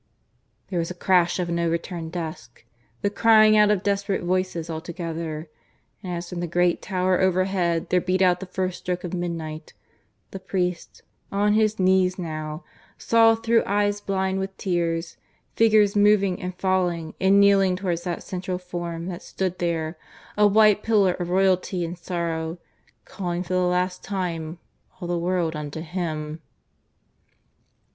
There 0.69 0.79
was 0.79 0.89
a 0.89 0.95
crash 0.95 1.37
of 1.37 1.47
an 1.47 1.59
overturned 1.59 2.11
desk; 2.11 2.65
the 3.03 3.11
crying 3.11 3.55
out 3.55 3.69
of 3.69 3.83
desperate 3.83 4.23
voices 4.23 4.67
all 4.67 4.81
together, 4.81 5.47
and 6.01 6.11
as 6.13 6.27
from 6.27 6.39
the 6.39 6.47
great 6.47 6.81
tower 6.81 7.21
overhead 7.21 7.91
there 7.91 8.01
beat 8.01 8.23
out 8.23 8.39
the 8.39 8.47
first 8.47 8.79
stroke 8.79 9.03
of 9.03 9.13
midnight, 9.13 9.75
the 10.31 10.39
priest, 10.39 11.03
on 11.31 11.53
his 11.53 11.77
knees 11.77 12.17
now, 12.17 12.63
saw 12.97 13.35
through 13.35 13.61
eyes 13.67 14.01
blind 14.01 14.39
with 14.39 14.57
tears, 14.57 15.17
figures 15.55 15.95
moving 15.95 16.41
and 16.41 16.55
falling 16.57 17.13
and 17.21 17.39
kneeling 17.39 17.75
towards 17.75 18.01
that 18.01 18.23
central 18.23 18.57
form 18.57 19.05
that 19.05 19.21
stood 19.21 19.59
there, 19.59 19.99
a 20.35 20.47
white 20.47 20.81
pillar 20.81 21.13
of 21.13 21.29
Royalty 21.29 21.85
and 21.85 21.95
sorrow, 21.95 22.57
calling 23.05 23.43
for 23.43 23.53
the 23.53 23.59
last 23.59 24.03
time 24.03 24.57
all 24.99 25.07
the 25.07 25.15
world 25.19 25.55
unto 25.55 25.81
him. 25.81 26.41